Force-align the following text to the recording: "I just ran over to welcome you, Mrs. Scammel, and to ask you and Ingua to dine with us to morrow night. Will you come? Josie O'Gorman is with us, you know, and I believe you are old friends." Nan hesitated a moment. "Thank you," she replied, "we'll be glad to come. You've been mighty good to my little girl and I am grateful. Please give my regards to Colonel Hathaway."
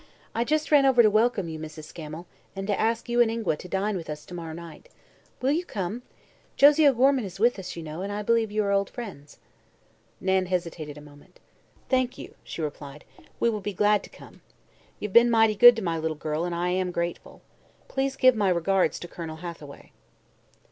"I 0.33 0.43
just 0.43 0.71
ran 0.71 0.83
over 0.87 1.03
to 1.03 1.11
welcome 1.11 1.47
you, 1.47 1.59
Mrs. 1.59 1.83
Scammel, 1.83 2.25
and 2.55 2.65
to 2.65 2.79
ask 2.79 3.07
you 3.07 3.21
and 3.21 3.29
Ingua 3.29 3.55
to 3.57 3.67
dine 3.67 3.95
with 3.95 4.09
us 4.09 4.25
to 4.25 4.33
morrow 4.33 4.51
night. 4.55 4.89
Will 5.41 5.51
you 5.51 5.63
come? 5.63 6.01
Josie 6.57 6.87
O'Gorman 6.87 7.23
is 7.23 7.39
with 7.39 7.59
us, 7.59 7.75
you 7.75 7.83
know, 7.83 8.01
and 8.01 8.11
I 8.11 8.23
believe 8.23 8.49
you 8.51 8.63
are 8.63 8.71
old 8.71 8.89
friends." 8.89 9.37
Nan 10.19 10.47
hesitated 10.47 10.97
a 10.97 11.01
moment. 11.01 11.39
"Thank 11.87 12.17
you," 12.17 12.33
she 12.43 12.63
replied, 12.63 13.03
"we'll 13.39 13.59
be 13.61 13.73
glad 13.73 14.01
to 14.01 14.09
come. 14.09 14.41
You've 14.99 15.13
been 15.13 15.29
mighty 15.29 15.53
good 15.53 15.75
to 15.75 15.83
my 15.83 15.99
little 15.99 16.17
girl 16.17 16.45
and 16.45 16.55
I 16.55 16.69
am 16.69 16.89
grateful. 16.89 17.43
Please 17.87 18.15
give 18.15 18.35
my 18.35 18.49
regards 18.49 18.97
to 19.01 19.07
Colonel 19.07 19.35
Hathaway." 19.37 19.91